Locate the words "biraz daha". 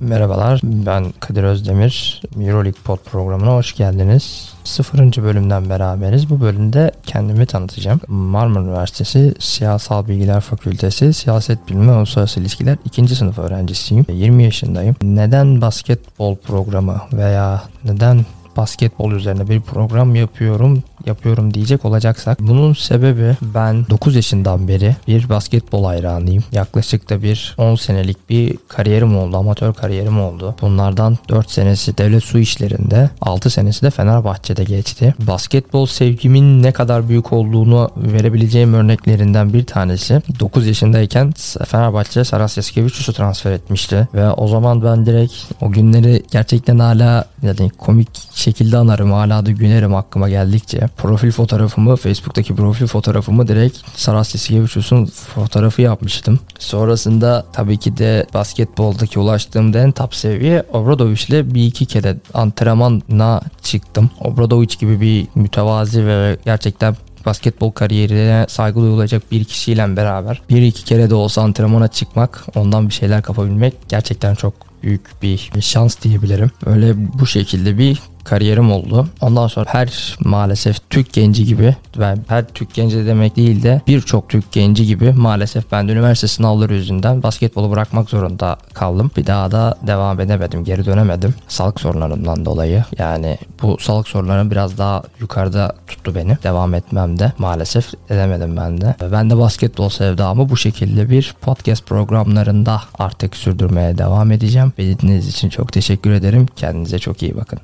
94.50-95.02